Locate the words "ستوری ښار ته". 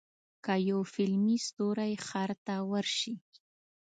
1.47-2.55